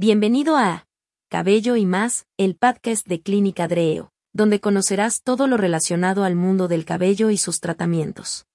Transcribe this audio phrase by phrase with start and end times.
[0.00, 0.86] Bienvenido a
[1.28, 6.68] Cabello y más, el podcast de Clínica Dreo, donde conocerás todo lo relacionado al mundo
[6.68, 8.46] del cabello y sus tratamientos.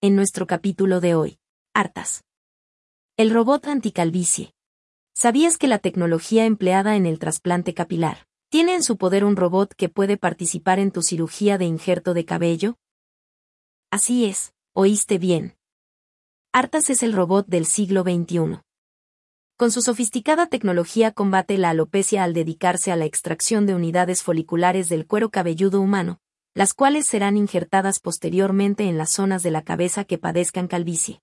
[0.00, 1.40] En nuestro capítulo de hoy,
[1.74, 2.22] Artas.
[3.16, 4.54] El robot anticalvicie.
[5.16, 9.74] ¿Sabías que la tecnología empleada en el trasplante capilar tiene en su poder un robot
[9.74, 12.78] que puede participar en tu cirugía de injerto de cabello?
[13.90, 15.56] Así es, oíste bien.
[16.52, 18.60] Artas es el robot del siglo XXI
[19.60, 24.88] con su sofisticada tecnología combate la alopecia al dedicarse a la extracción de unidades foliculares
[24.88, 26.18] del cuero cabelludo humano,
[26.54, 31.20] las cuales serán injertadas posteriormente en las zonas de la cabeza que padezcan calvicie.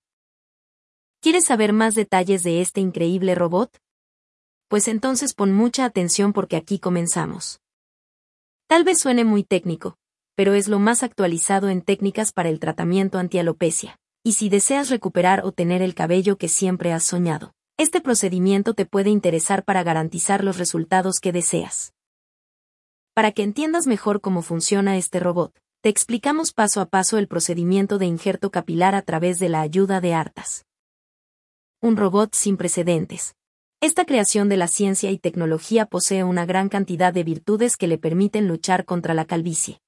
[1.20, 3.76] ¿Quieres saber más detalles de este increíble robot?
[4.68, 7.60] Pues entonces pon mucha atención porque aquí comenzamos.
[8.68, 9.96] Tal vez suene muy técnico,
[10.36, 15.44] pero es lo más actualizado en técnicas para el tratamiento antialopecia, y si deseas recuperar
[15.44, 20.42] o tener el cabello que siempre has soñado este procedimiento te puede interesar para garantizar
[20.42, 21.94] los resultados que deseas.
[23.14, 27.98] Para que entiendas mejor cómo funciona este robot, te explicamos paso a paso el procedimiento
[27.98, 30.66] de injerto capilar a través de la ayuda de Artas.
[31.80, 33.36] Un robot sin precedentes.
[33.80, 37.96] Esta creación de la ciencia y tecnología posee una gran cantidad de virtudes que le
[37.96, 39.80] permiten luchar contra la calvicie.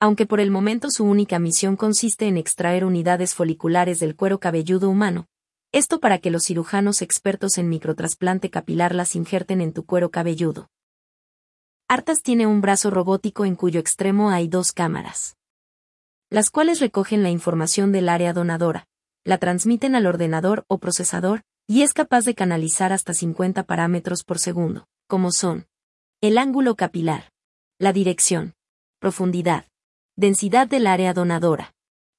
[0.00, 4.88] Aunque por el momento su única misión consiste en extraer unidades foliculares del cuero cabelludo
[4.88, 5.26] humano,
[5.74, 10.70] esto para que los cirujanos expertos en microtrasplante capilar las injerten en tu cuero cabelludo.
[11.88, 15.36] Artas tiene un brazo robótico en cuyo extremo hay dos cámaras,
[16.30, 18.86] las cuales recogen la información del área donadora,
[19.24, 24.38] la transmiten al ordenador o procesador, y es capaz de canalizar hasta 50 parámetros por
[24.38, 25.66] segundo, como son
[26.20, 27.32] el ángulo capilar,
[27.80, 28.54] la dirección,
[29.00, 29.66] profundidad,
[30.14, 31.73] densidad del área donadora,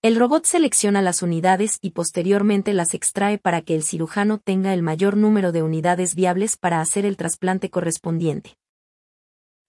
[0.06, 4.84] el robot selecciona las unidades y posteriormente las extrae para que el cirujano tenga el
[4.84, 8.56] mayor número de unidades viables para hacer el trasplante correspondiente.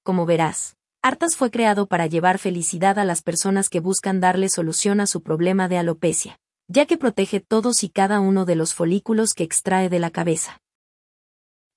[0.03, 5.01] Como verás, Artas fue creado para llevar felicidad a las personas que buscan darle solución
[5.01, 9.33] a su problema de alopecia, ya que protege todos y cada uno de los folículos
[9.33, 10.61] que extrae de la cabeza.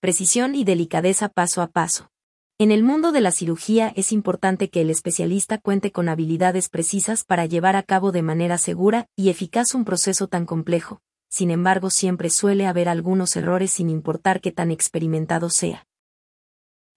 [0.02, 2.10] Precisión y delicadeza paso a paso.
[2.62, 7.24] En el mundo de la cirugía es importante que el especialista cuente con habilidades precisas
[7.24, 11.00] para llevar a cabo de manera segura y eficaz un proceso tan complejo,
[11.30, 15.88] sin embargo siempre suele haber algunos errores sin importar qué tan experimentado sea.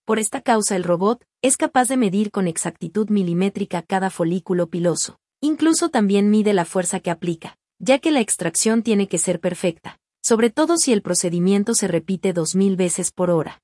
[0.04, 5.20] Por esta causa el robot es capaz de medir con exactitud milimétrica cada folículo piloso,
[5.40, 10.00] incluso también mide la fuerza que aplica, ya que la extracción tiene que ser perfecta,
[10.24, 13.61] sobre todo si el procedimiento se repite 2000 veces por hora.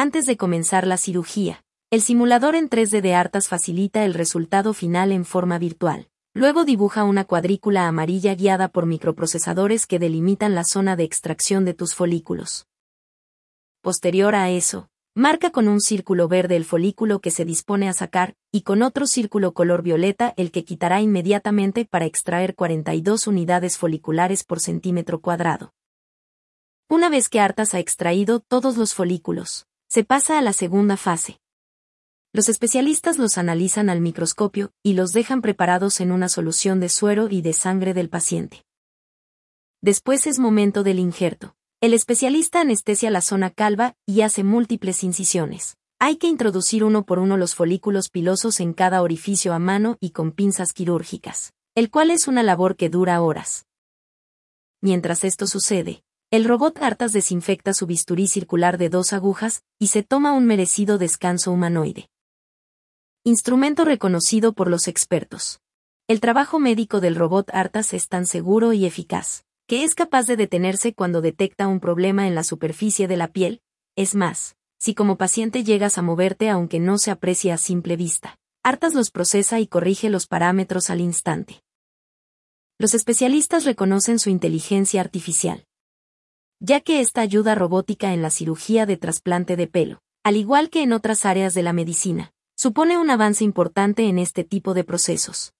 [0.00, 5.10] Antes de comenzar la cirugía, el simulador en 3D de Artas facilita el resultado final
[5.10, 6.06] en forma virtual.
[6.34, 11.74] Luego dibuja una cuadrícula amarilla guiada por microprocesadores que delimitan la zona de extracción de
[11.74, 12.68] tus folículos.
[13.80, 18.36] Posterior a eso, marca con un círculo verde el folículo que se dispone a sacar,
[18.52, 24.44] y con otro círculo color violeta el que quitará inmediatamente para extraer 42 unidades foliculares
[24.44, 25.72] por centímetro cuadrado.
[26.88, 29.66] Una vez que Artas ha extraído todos los folículos,
[29.98, 31.40] se pasa a la segunda fase.
[32.32, 37.26] Los especialistas los analizan al microscopio y los dejan preparados en una solución de suero
[37.28, 38.64] y de sangre del paciente.
[39.82, 41.56] Después es momento del injerto.
[41.80, 45.76] El especialista anestesia la zona calva y hace múltiples incisiones.
[45.98, 50.10] Hay que introducir uno por uno los folículos pilosos en cada orificio a mano y
[50.10, 53.66] con pinzas quirúrgicas, el cual es una labor que dura horas.
[54.80, 60.02] Mientras esto sucede, el robot Artas desinfecta su bisturí circular de dos agujas y se
[60.02, 62.10] toma un merecido descanso humanoide.
[63.24, 65.60] Instrumento reconocido por los expertos.
[66.06, 70.36] El trabajo médico del robot Artas es tan seguro y eficaz, que es capaz de
[70.36, 73.62] detenerse cuando detecta un problema en la superficie de la piel,
[73.96, 78.36] es más, si como paciente llegas a moverte aunque no se aprecie a simple vista,
[78.62, 81.62] Artas los procesa y corrige los parámetros al instante.
[82.78, 85.64] Los especialistas reconocen su inteligencia artificial
[86.60, 90.82] ya que esta ayuda robótica en la cirugía de trasplante de pelo, al igual que
[90.82, 95.52] en otras áreas de la medicina, supone un avance importante en este tipo de procesos.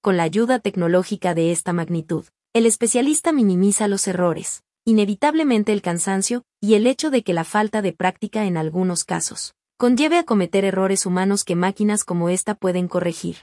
[0.00, 6.44] Con la ayuda tecnológica de esta magnitud, el especialista minimiza los errores, inevitablemente el cansancio
[6.60, 10.64] y el hecho de que la falta de práctica en algunos casos conlleve a cometer
[10.64, 13.36] errores humanos que máquinas como esta pueden corregir.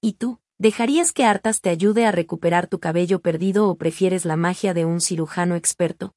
[0.00, 0.38] ¿Y tú?
[0.60, 4.84] ¿Dejarías que Artas te ayude a recuperar tu cabello perdido o prefieres la magia de
[4.84, 6.16] un cirujano experto?